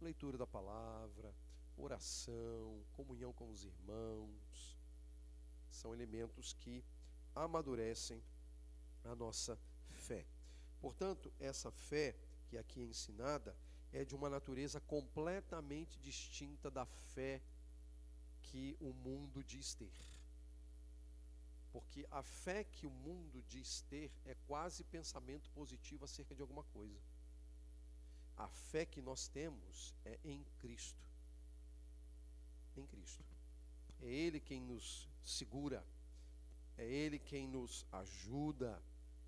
[0.00, 1.34] leitura da palavra,
[1.76, 4.78] oração, comunhão com os irmãos.
[5.70, 6.84] São elementos que
[7.34, 8.22] amadurecem
[9.04, 10.26] a nossa fé.
[10.80, 12.14] Portanto, essa fé
[12.48, 13.56] que aqui é ensinada
[13.92, 17.40] é de uma natureza completamente distinta da fé
[18.42, 19.92] que o mundo diz ter.
[21.72, 26.64] Porque a fé que o mundo diz ter é quase pensamento positivo acerca de alguma
[26.64, 27.00] coisa.
[28.36, 31.04] A fé que nós temos é em Cristo.
[32.76, 33.24] Em Cristo.
[34.02, 35.84] É Ele quem nos segura,
[36.78, 38.82] é Ele quem nos ajuda,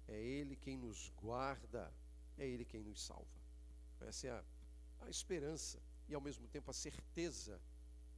[0.09, 1.93] é Ele quem nos guarda,
[2.39, 3.43] é Ele quem nos salva.
[4.01, 4.45] Essa é a,
[5.05, 7.61] a esperança e ao mesmo tempo a certeza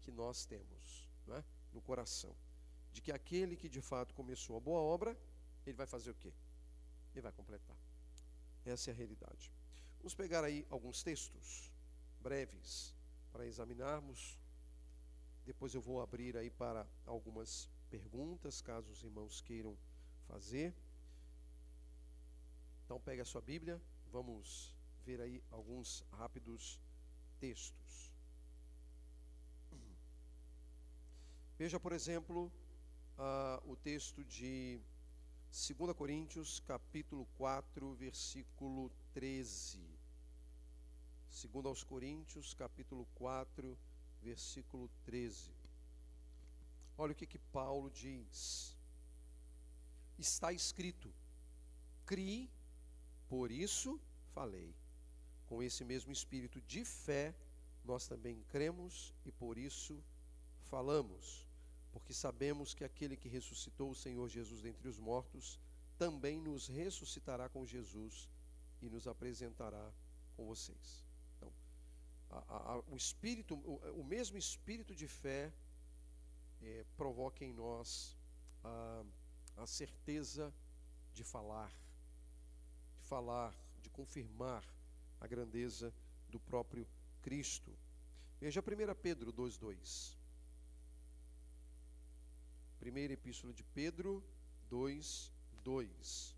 [0.03, 1.43] que nós temos é?
[1.73, 2.35] no coração
[2.93, 5.19] de que aquele que de fato começou a boa obra,
[5.67, 6.33] ele vai fazer o quê?
[7.13, 7.77] Ele vai completar.
[8.65, 9.53] Essa é a realidade.
[9.99, 11.73] Vamos pegar aí alguns textos
[12.21, 12.95] breves
[13.33, 14.39] para examinarmos.
[15.45, 19.77] Depois eu vou abrir aí para algumas perguntas, caso os irmãos queiram
[20.29, 20.73] fazer.
[22.85, 23.81] Então pegue a sua Bíblia,
[24.13, 26.81] vamos ver aí alguns rápidos
[27.39, 28.11] textos.
[31.59, 32.51] Veja, por exemplo,
[33.17, 34.81] uh, o texto de
[35.51, 39.79] 2 Coríntios, capítulo 4, versículo 13.
[41.53, 43.79] 2 aos Coríntios, capítulo 4,
[44.23, 45.53] versículo 13.
[46.97, 48.77] Olha o que, que Paulo diz.
[50.19, 51.13] Está escrito:
[52.07, 52.51] Crie,
[53.29, 54.01] por isso
[54.33, 54.75] falei.
[55.47, 57.35] Com esse mesmo espírito de fé,
[57.85, 60.03] nós também cremos e por isso
[60.63, 61.45] falamos
[61.95, 65.61] porque sabemos que aquele que ressuscitou o Senhor Jesus dentre os mortos
[65.97, 68.29] também nos ressuscitará com Jesus
[68.83, 69.93] e nos apresentará
[70.37, 71.05] com vocês.
[71.37, 71.53] Então,
[72.31, 75.53] a, a, o espírito, o, o, mesmo espírito de fé
[76.61, 78.17] é, provoca em nós
[78.65, 79.05] a,
[79.59, 80.53] a certeza
[81.13, 81.73] de falar,
[82.99, 84.65] de falar, de confirmar
[85.25, 85.93] a grandeza
[86.29, 86.87] do próprio
[87.23, 87.73] Cristo.
[88.39, 90.15] Veja 1 Pedro 2,2.
[92.79, 94.23] Primeira Epístola de Pedro
[94.69, 95.33] 2,
[95.63, 96.37] 2.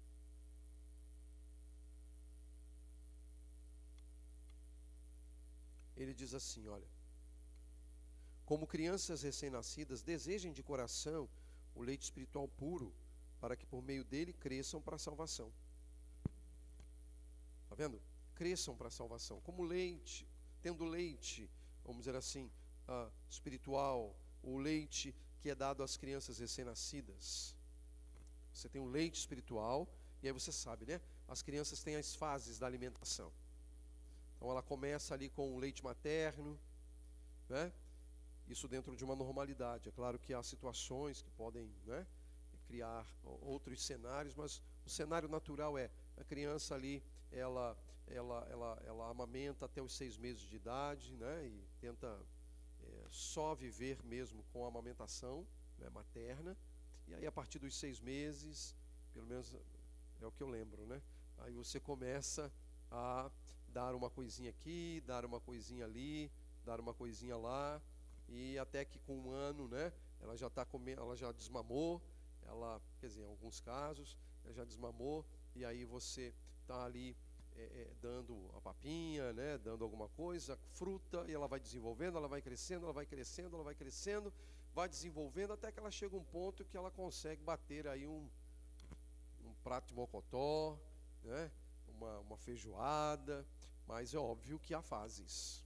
[5.96, 6.86] Ele diz assim: olha.
[8.44, 11.28] Como crianças recém-nascidas, desejem de coração
[11.74, 12.94] o leite espiritual puro,
[13.40, 15.52] para que por meio dele cresçam para a salvação.
[17.64, 18.00] Está vendo?
[18.36, 19.40] Cresçam para a salvação.
[19.40, 20.28] Como leite,
[20.62, 21.50] tendo leite,
[21.84, 22.44] vamos dizer assim,
[22.88, 27.56] uh, espiritual, o leite que é dado às crianças recém-nascidas.
[28.52, 29.88] Você tem o leite espiritual,
[30.22, 31.00] e aí você sabe, né?
[31.28, 33.30] As crianças têm as fases da alimentação.
[34.36, 36.58] Então ela começa ali com o leite materno,
[37.48, 37.72] né?
[38.48, 39.88] Isso dentro de uma normalidade.
[39.88, 42.06] É claro que há situações que podem, né,
[42.68, 47.76] criar outros cenários, mas o cenário natural é a criança ali, ela,
[48.08, 51.46] ela, ela, ela amamenta até os seis meses de idade, né?
[51.46, 52.18] E tenta
[53.10, 55.46] só viver mesmo com a amamentação
[55.78, 56.56] né, materna.
[57.08, 58.74] E aí, a partir dos seis meses,
[59.12, 59.54] pelo menos
[60.20, 61.00] é o que eu lembro, né?
[61.38, 62.52] Aí você começa
[62.90, 63.30] a
[63.68, 66.30] dar uma coisinha aqui, dar uma coisinha ali,
[66.64, 67.80] dar uma coisinha lá,
[68.28, 69.92] e até que com um ano, né?
[70.20, 72.02] Ela já está comendo, ela já desmamou,
[72.46, 77.16] ela, quer dizer, em alguns casos, ela já desmamou, e aí você está ali
[77.56, 82.28] é, é, dando a papinha, né, dando alguma coisa, fruta, e ela vai desenvolvendo, ela
[82.28, 84.32] vai crescendo, ela vai crescendo, ela vai crescendo,
[84.74, 88.28] vai desenvolvendo até que ela chega a um ponto que ela consegue bater aí um,
[89.44, 90.78] um prato de mocotó,
[91.22, 91.50] né,
[91.88, 93.46] uma, uma feijoada,
[93.86, 95.64] mas é óbvio que há fases,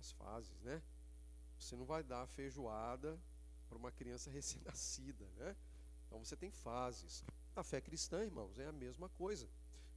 [0.00, 0.82] as fases, né?
[1.58, 3.20] Você não vai dar feijoada
[3.68, 5.56] para uma criança recém-nascida, né?
[6.06, 7.24] Então você tem fases.
[7.54, 9.48] A fé cristã, irmãos, é a mesma coisa.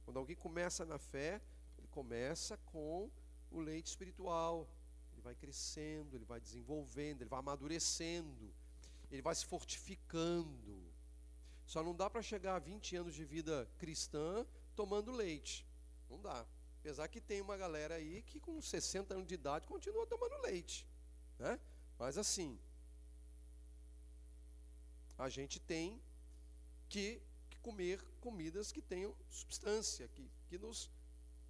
[0.06, 1.42] Quando alguém começa na fé,
[1.76, 3.10] ele começa com
[3.50, 4.68] o leite espiritual.
[5.12, 8.54] Ele vai crescendo, ele vai desenvolvendo, ele vai amadurecendo,
[9.10, 10.80] ele vai se fortificando.
[11.66, 15.66] Só não dá para chegar a 20 anos de vida cristã tomando leite.
[16.08, 16.46] Não dá.
[16.78, 20.86] Apesar que tem uma galera aí que com 60 anos de idade continua tomando leite.
[21.36, 21.58] Né?
[21.98, 22.56] Mas assim,
[25.18, 26.00] a gente tem
[26.88, 27.20] que
[27.66, 30.88] comer comidas que tenham substância, que, que nos,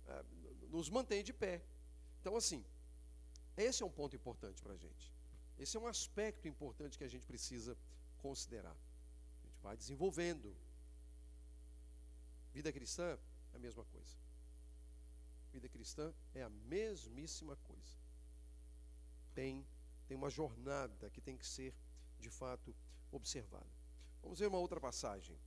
[0.06, 0.24] é,
[0.70, 1.62] nos mantém de pé.
[2.20, 2.64] Então, assim,
[3.54, 5.12] esse é um ponto importante para a gente.
[5.58, 7.76] Esse é um aspecto importante que a gente precisa
[8.22, 8.74] considerar.
[8.74, 10.56] A gente vai desenvolvendo.
[12.54, 13.18] Vida cristã
[13.52, 14.16] é a mesma coisa.
[15.52, 17.94] Vida cristã é a mesmíssima coisa.
[19.34, 19.66] Tem,
[20.08, 21.74] tem uma jornada que tem que ser,
[22.18, 22.74] de fato,
[23.12, 23.76] observada.
[24.22, 25.38] Vamos ver uma outra passagem.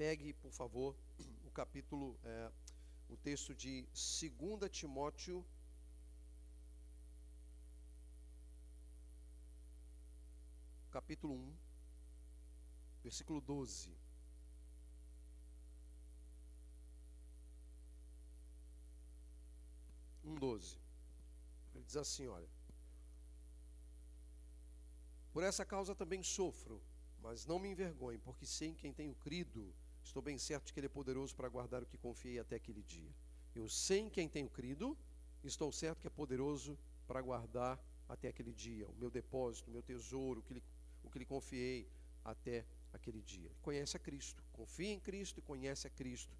[0.00, 0.96] Pegue, por favor,
[1.44, 2.50] o capítulo, é,
[3.10, 5.44] o texto de 2 Timóteo.
[10.90, 11.54] Capítulo 1,
[13.02, 13.94] versículo 12.
[20.24, 20.78] Um 12.
[21.74, 22.48] Ele diz assim: olha.
[25.30, 26.82] Por essa causa também sofro,
[27.20, 29.70] mas não me envergonhe, porque sei em quem tenho crido
[30.10, 32.82] Estou bem certo de que Ele é poderoso para guardar o que confiei até aquele
[32.82, 33.14] dia.
[33.54, 34.98] Eu sei em quem tenho crido,
[35.44, 39.84] estou certo que é poderoso para guardar até aquele dia o meu depósito, o meu
[39.84, 40.62] tesouro, o que lhe,
[41.04, 41.88] o que lhe confiei
[42.24, 43.52] até aquele dia.
[43.62, 46.34] Conhece a Cristo, confia em Cristo e conhece a Cristo,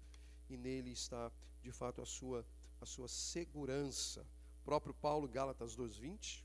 [0.49, 1.31] e nele está
[1.63, 2.45] de fato a sua,
[2.81, 4.27] a sua segurança.
[4.65, 6.43] próprio Paulo, Gálatas 2:20,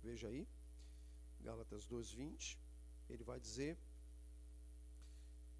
[0.00, 0.46] veja aí,
[1.40, 2.56] Gálatas 2:20,
[3.10, 3.76] ele vai dizer,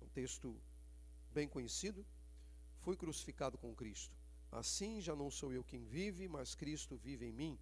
[0.01, 0.57] um texto
[1.39, 2.05] bem conhecido,
[2.79, 4.17] fui crucificado com Cristo.
[4.51, 7.57] Assim já não sou eu quem vive, mas Cristo vive em mim.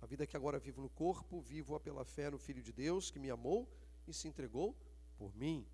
[0.00, 3.18] A vida que agora vivo no corpo, vivo-a pela fé no Filho de Deus, que
[3.18, 3.68] me amou
[4.06, 4.76] e se entregou
[5.18, 5.66] por mim.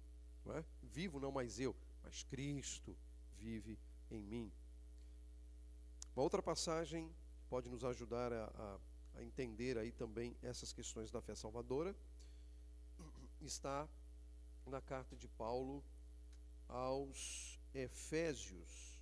[0.46, 0.64] Não é?
[0.82, 2.96] Vivo não mais eu, mas Cristo
[3.36, 3.78] vive
[4.10, 4.50] em mim.
[6.16, 7.14] Uma outra passagem
[7.50, 11.94] pode nos ajudar a, a, a entender aí também essas questões da fé salvadora
[13.42, 13.86] está
[14.66, 15.84] na carta de Paulo
[16.72, 18.92] aos Efésios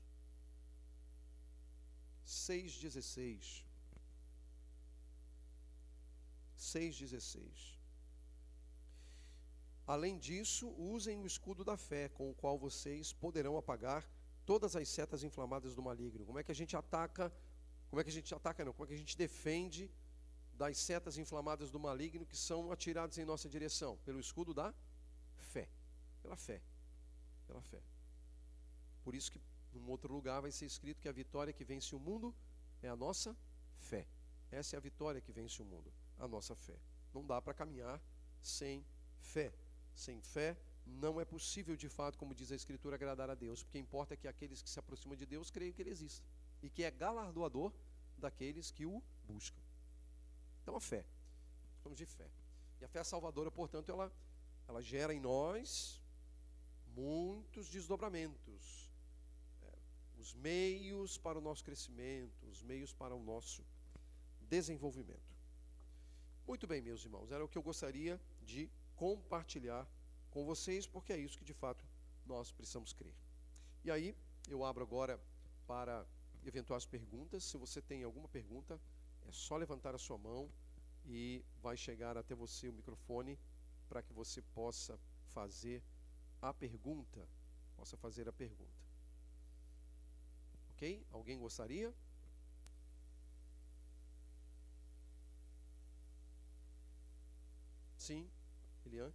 [2.26, 3.64] 6,16.
[6.59, 7.78] 6,16.
[9.87, 14.06] Além disso, usem o escudo da fé, com o qual vocês poderão apagar
[14.46, 16.24] todas as setas inflamadas do maligno.
[16.24, 17.33] Como é que a gente ataca?
[17.88, 18.72] Como é que a gente ataca não?
[18.72, 19.90] Como é que a gente defende
[20.54, 23.96] das setas inflamadas do maligno que são atiradas em nossa direção?
[24.04, 24.72] Pelo escudo da
[25.37, 25.68] fé.
[26.22, 26.62] Pela fé.
[27.50, 27.82] Pela fé.
[29.02, 29.40] Por isso que
[29.72, 32.32] num outro lugar vai ser escrito que a vitória que vence o mundo
[32.80, 33.36] é a nossa
[33.76, 34.06] fé.
[34.52, 36.78] Essa é a vitória que vence o mundo, a nossa fé.
[37.12, 38.00] Não dá para caminhar
[38.40, 38.86] sem
[39.18, 39.52] fé.
[39.96, 43.78] Sem fé não é possível, de fato, como diz a Escritura, agradar a Deus, porque
[43.78, 46.24] importa que aqueles que se aproximam de Deus creiam que Ele existe
[46.62, 47.72] e que é galardoador
[48.16, 49.60] daqueles que o buscam.
[50.62, 51.04] Então, a fé.
[51.82, 52.30] Vamos de fé.
[52.80, 54.12] E a fé salvadora, portanto, ela,
[54.68, 55.99] ela gera em nós
[56.94, 58.90] muitos desdobramentos
[60.20, 63.64] os meios para o nosso crescimento, os meios para o nosso
[64.48, 65.31] desenvolvimento.
[66.46, 69.88] Muito bem, meus irmãos, era o que eu gostaria de compartilhar
[70.31, 71.83] com vocês, porque é isso que de fato
[72.26, 73.14] nós precisamos crer.
[73.83, 74.14] E aí,
[74.48, 75.18] eu abro agora
[75.66, 76.07] para
[76.44, 77.44] eventuais perguntas.
[77.44, 78.79] Se você tem alguma pergunta,
[79.26, 80.50] é só levantar a sua mão
[81.07, 83.38] e vai chegar até você o microfone
[83.88, 84.98] para que você possa
[85.29, 85.83] fazer
[86.42, 87.26] a pergunta.
[87.76, 88.70] Possa fazer a pergunta.
[90.70, 91.07] Ok?
[91.12, 91.94] Alguém gostaria?
[97.96, 98.31] Sim,
[98.87, 99.14] Eliane.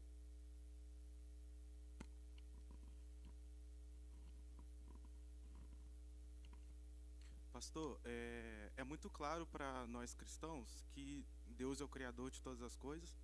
[7.52, 12.62] Pastor, é, é muito claro para nós cristãos que Deus é o Criador de todas
[12.62, 13.18] as coisas,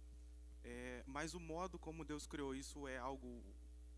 [0.63, 3.43] é, mas o modo como Deus criou isso é algo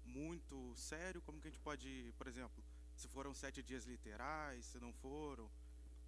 [0.05, 1.21] muito sério.
[1.21, 2.63] Como que a gente pode, por exemplo,
[2.95, 5.49] se foram sete dias literais, se não foram,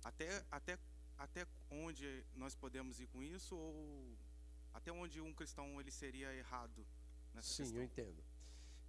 [0.03, 0.77] até, até,
[1.17, 4.17] até onde nós podemos ir com isso ou
[4.73, 6.85] até onde um cristão ele seria errado
[7.33, 7.79] nessa Sim, questão?
[7.79, 8.23] eu entendo.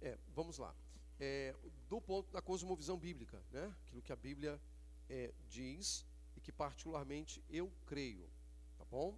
[0.01, 0.75] É, vamos lá.
[1.19, 1.55] É,
[1.89, 3.73] do ponto da cosmovisão bíblica, né?
[3.81, 4.61] aquilo que a Bíblia
[5.09, 8.29] é, diz e que particularmente eu creio,
[8.77, 9.17] tá bom?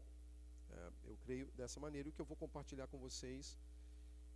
[0.70, 3.58] É, eu creio dessa maneira e o que eu vou compartilhar com vocês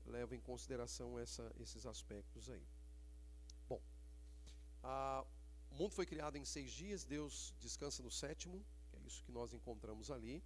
[0.05, 2.65] leva em consideração essa, esses aspectos aí.
[4.83, 5.23] Ah,
[5.71, 8.63] o mundo foi criado em seis dias, Deus descansa no sétimo,
[8.93, 10.43] é isso que nós encontramos ali.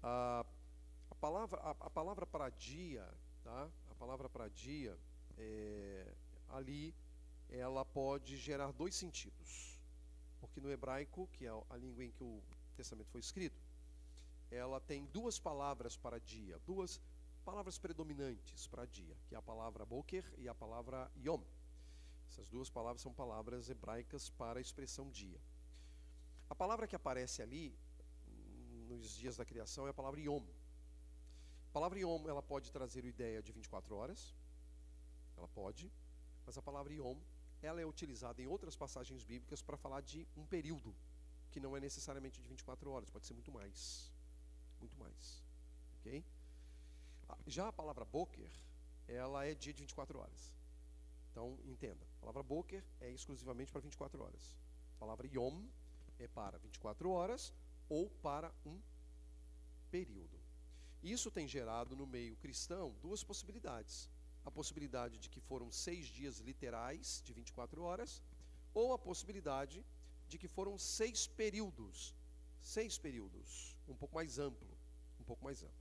[0.00, 0.46] Ah,
[1.10, 3.06] a palavra, a, a, palavra para dia,
[3.42, 3.68] tá?
[3.90, 4.96] A palavra para dia,
[5.36, 6.14] é,
[6.50, 6.94] ali,
[7.50, 9.76] ela pode gerar dois sentidos.
[10.40, 12.40] Porque no hebraico, que é a língua em que o
[12.76, 13.60] Testamento foi escrito,
[14.50, 17.00] ela tem duas palavras para dia, duas
[17.40, 21.42] palavras predominantes para dia, que é a palavra boker e a palavra yom.
[22.28, 25.40] Essas duas palavras são palavras hebraicas para a expressão dia.
[26.48, 27.76] A palavra que aparece ali
[28.88, 30.44] nos dias da criação é a palavra Yom.
[31.68, 34.34] A palavra Yom ela pode trazer a ideia de 24 horas,
[35.36, 35.90] ela pode,
[36.44, 37.18] mas a palavra Yom
[37.62, 40.94] ela é utilizada em outras passagens bíblicas para falar de um período
[41.52, 44.12] que não é necessariamente de 24 horas, pode ser muito mais,
[44.80, 45.44] muito mais,
[45.98, 46.24] ok?
[47.46, 48.50] Já a palavra Boker
[49.08, 50.54] ela é dia de 24 horas.
[51.30, 52.04] Então, entenda.
[52.16, 54.56] A palavra Boker é exclusivamente para 24 horas.
[54.96, 55.64] A palavra Yom
[56.18, 57.52] é para 24 horas
[57.88, 58.80] ou para um
[59.90, 60.38] período.
[61.02, 64.08] Isso tem gerado no meio cristão duas possibilidades.
[64.44, 68.22] A possibilidade de que foram seis dias literais de 24 horas,
[68.72, 69.84] ou a possibilidade
[70.28, 72.14] de que foram seis períodos.
[72.62, 74.68] Seis períodos, um pouco mais amplo.
[75.18, 75.79] Um pouco mais amplo.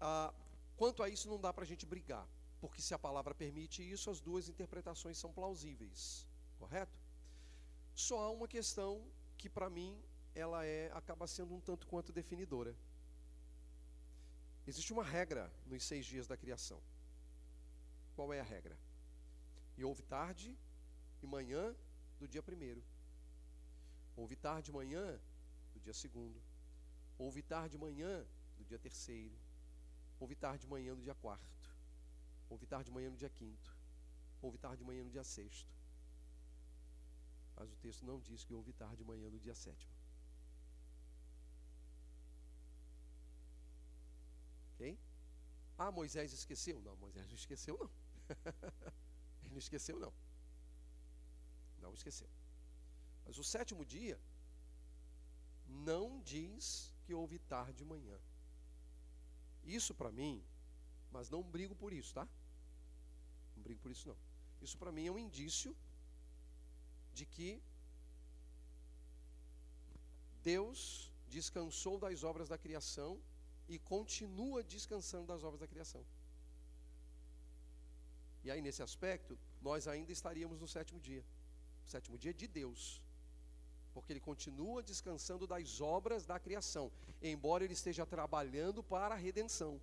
[0.00, 0.32] Ah,
[0.76, 2.26] quanto a isso, não dá para a gente brigar.
[2.60, 6.26] Porque se a palavra permite isso, as duas interpretações são plausíveis,
[6.58, 6.98] correto?
[7.94, 9.04] Só há uma questão
[9.36, 10.00] que para mim
[10.34, 12.74] ela é acaba sendo um tanto quanto definidora.
[14.66, 16.80] Existe uma regra nos seis dias da criação.
[18.14, 18.76] Qual é a regra?
[19.76, 20.56] E houve tarde
[21.22, 21.74] e manhã
[22.18, 22.82] do dia primeiro.
[24.16, 25.20] Houve tarde de manhã
[25.72, 26.42] do dia segundo.
[27.16, 28.26] Houve tarde de manhã
[28.56, 29.36] do dia terceiro.
[30.20, 31.70] Houve tarde de manhã do dia quarto.
[32.48, 33.76] Houve tarde de manhã no dia quinto.
[34.40, 35.78] Houve tarde de manhã no dia sexto.
[37.56, 39.92] Mas o texto não diz que houve tarde de manhã no dia sétimo.
[44.74, 44.96] Ok?
[45.76, 46.80] Ah, Moisés esqueceu?
[46.80, 47.90] Não, Moisés não esqueceu, não.
[49.42, 50.12] Ele não esqueceu, não.
[51.80, 52.28] Não esqueceu.
[53.24, 54.20] Mas o sétimo dia
[55.66, 58.18] não diz que houve tarde de manhã.
[59.76, 60.34] Isso para mim,
[61.14, 62.26] mas não brigo por isso, tá?
[63.54, 64.16] Não brigo por isso não.
[64.66, 65.76] Isso para mim é um indício
[67.12, 67.50] de que
[70.42, 73.20] Deus descansou das obras da criação
[73.68, 76.04] e continua descansando das obras da criação.
[78.44, 81.22] E aí, nesse aspecto, nós ainda estaríamos no sétimo dia.
[81.84, 83.02] O sétimo dia de Deus.
[84.00, 86.90] Porque ele continua descansando das obras da criação,
[87.20, 89.80] embora ele esteja trabalhando para a redenção.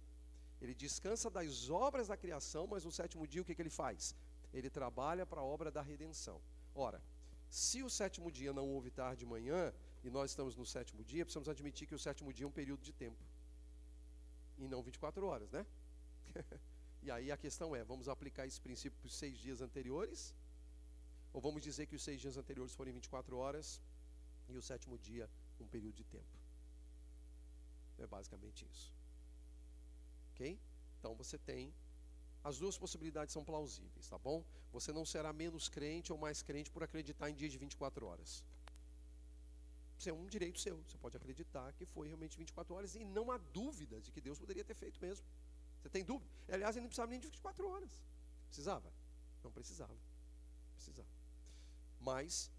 [0.62, 4.16] Ele descansa das obras da criação, mas no sétimo dia o que, que ele faz?
[4.54, 6.40] Ele trabalha para a obra da redenção.
[6.74, 7.02] Ora,
[7.50, 11.26] se o sétimo dia não houve tarde de manhã, e nós estamos no sétimo dia,
[11.26, 13.22] precisamos admitir que o sétimo dia é um período de tempo.
[14.58, 15.66] E não 24 horas, né?
[17.04, 20.34] e aí a questão é: vamos aplicar esse princípio para os seis dias anteriores?
[21.34, 23.82] Ou vamos dizer que os seis dias anteriores forem 24 horas
[24.50, 25.30] e o sétimo dia
[25.60, 26.38] um período de tempo?
[27.98, 28.94] É basicamente isso.
[30.32, 30.60] Ok?
[31.00, 31.74] Então você tem.
[32.44, 34.46] As duas possibilidades são plausíveis, tá bom?
[34.72, 38.44] Você não será menos crente ou mais crente por acreditar em dia de 24 horas.
[39.98, 40.78] Isso é um direito seu.
[40.84, 44.38] Você pode acreditar que foi realmente 24 horas e não há dúvida de que Deus
[44.38, 45.26] poderia ter feito mesmo.
[45.80, 46.30] Você tem dúvida?
[46.50, 48.04] Aliás, ele não precisava nem de 24 horas.
[48.48, 48.92] Precisava?
[49.44, 49.96] Não precisava.
[50.76, 51.10] Precisava.
[52.00, 52.52] Mas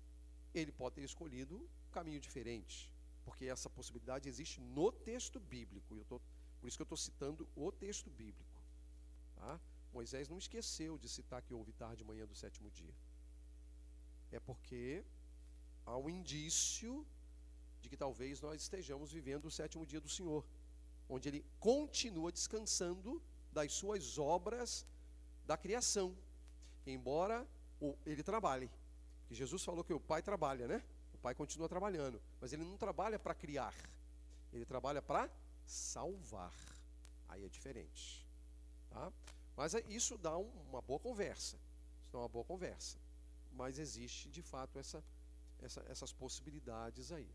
[0.54, 2.76] ele pode ter escolhido caminho diferente,
[3.24, 5.90] porque essa possibilidade existe no texto bíblico.
[6.00, 6.16] Eu tô,
[6.58, 8.58] por isso que eu estou citando o texto bíblico.
[9.40, 9.52] Tá?
[9.98, 12.94] Moisés não esqueceu de citar que houve tarde de manhã do sétimo dia.
[14.30, 15.04] É porque
[15.86, 16.92] há um indício
[17.80, 20.42] de que talvez nós estejamos vivendo o sétimo dia do Senhor,
[21.14, 23.22] onde ele continua descansando
[23.52, 24.84] das suas obras
[25.46, 26.08] da criação,
[26.84, 27.46] embora
[28.04, 28.68] ele trabalhe.
[29.28, 30.78] Que Jesus falou que o Pai trabalha, né?
[31.26, 33.74] Pai continua trabalhando, mas ele não trabalha para criar,
[34.52, 35.28] ele trabalha para
[35.66, 36.54] salvar.
[37.28, 38.24] Aí é diferente,
[38.88, 39.12] tá?
[39.56, 41.58] Mas é, isso dá uma boa conversa,
[42.00, 42.96] isso dá uma boa conversa.
[43.50, 45.02] Mas existe de fato essa,
[45.60, 47.28] essa, essas possibilidades aí.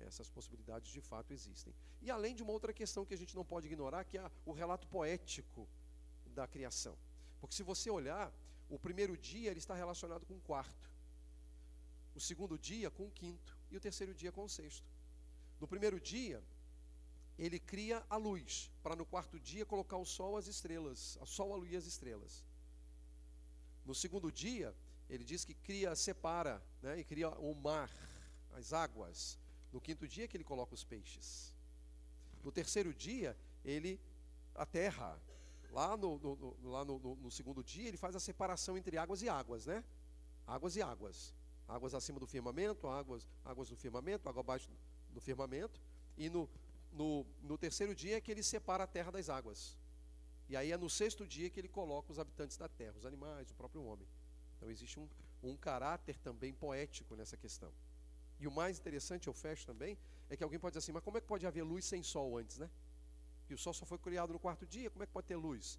[0.00, 1.74] Essas possibilidades de fato existem.
[2.02, 4.52] E além de uma outra questão que a gente não pode ignorar, que é o
[4.52, 5.66] relato poético
[6.26, 6.94] da criação.
[7.40, 8.30] Porque se você olhar,
[8.68, 10.89] o primeiro dia ele está relacionado com o quarto,
[12.14, 14.86] o segundo dia com o quinto e o terceiro dia com o sexto.
[15.60, 16.42] No primeiro dia,
[17.38, 21.54] ele cria a luz, para no quarto dia colocar o sol, as estrelas, o sol,
[21.54, 22.44] a e as estrelas.
[23.84, 24.74] No segundo dia,
[25.08, 27.90] ele diz que cria, separa, né, e cria o mar,
[28.52, 29.38] as águas.
[29.72, 31.54] No quinto dia que ele coloca os peixes.
[32.42, 34.00] No terceiro dia, ele
[34.54, 35.18] a terra.
[35.70, 39.22] Lá no, no, no lá no, no, segundo dia, ele faz a separação entre águas
[39.22, 39.84] e águas, né?
[40.46, 41.32] Águas e águas.
[41.70, 44.68] Águas acima do firmamento, águas, águas do firmamento, água abaixo
[45.10, 45.80] do firmamento.
[46.16, 46.48] E no,
[46.92, 49.78] no, no terceiro dia é que ele separa a terra das águas.
[50.48, 53.50] E aí é no sexto dia que ele coloca os habitantes da terra, os animais,
[53.50, 54.08] o próprio homem.
[54.56, 55.08] Então existe um,
[55.42, 57.72] um caráter também poético nessa questão.
[58.40, 59.96] E o mais interessante, eu fecho também,
[60.28, 62.36] é que alguém pode dizer assim, mas como é que pode haver luz sem sol
[62.36, 62.68] antes, né?
[63.46, 65.78] Que o sol só foi criado no quarto dia, como é que pode ter luz?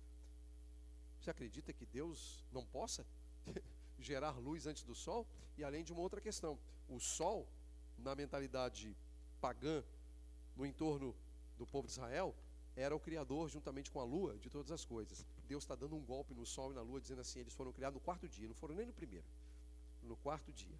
[1.19, 3.05] Você acredita que Deus não possa
[4.05, 5.27] gerar luz antes do sol?
[5.57, 7.47] E além de uma outra questão, o sol,
[7.97, 8.95] na mentalidade
[9.39, 9.83] pagã,
[10.55, 11.15] no entorno
[11.57, 12.35] do povo de Israel,
[12.75, 15.25] era o criador juntamente com a lua de todas as coisas.
[15.47, 17.95] Deus está dando um golpe no sol e na lua, dizendo assim: eles foram criados
[17.95, 19.25] no quarto dia, não foram nem no primeiro,
[20.01, 20.79] no quarto dia.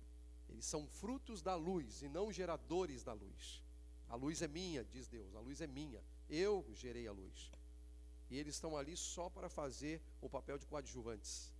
[0.49, 3.63] Eles são frutos da luz e não geradores da luz.
[4.09, 6.03] A luz é minha, diz Deus, a luz é minha.
[6.29, 7.51] Eu gerei a luz.
[8.29, 11.53] E eles estão ali só para fazer o papel de coadjuvantes.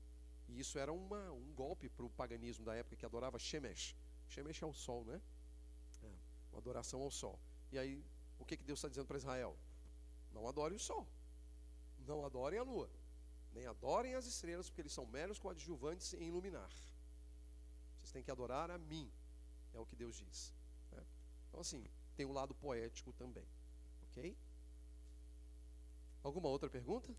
[0.52, 3.96] E isso era uma, um golpe para o paganismo da época que adorava Shemesh.
[4.28, 5.22] Shemesh é o sol, né?
[6.04, 6.12] É,
[6.52, 7.40] uma adoração ao sol.
[7.72, 8.04] E aí,
[8.38, 9.58] o que, que Deus está dizendo para Israel?
[10.34, 11.08] Não adorem o sol.
[12.00, 12.90] Não adorem a lua.
[13.54, 16.70] Nem adorem as estrelas, porque eles são meros coadjuvantes em iluminar.
[17.98, 19.10] Vocês têm que adorar a mim,
[19.74, 20.54] é o que Deus diz.
[20.92, 21.04] Né?
[21.48, 21.86] Então, assim,
[22.16, 23.48] tem um lado poético também.
[24.10, 24.38] Ok?
[26.24, 27.16] Alguma outra pergunta?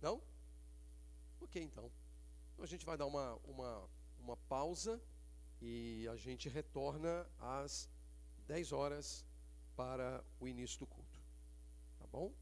[0.00, 0.20] Não?
[1.60, 1.90] Então.
[2.52, 3.88] Então a gente vai dar uma, uma,
[4.20, 5.00] uma pausa
[5.60, 7.88] e a gente retorna às
[8.46, 9.24] 10 horas
[9.76, 11.20] para o início do culto.
[11.98, 12.32] Tá bom?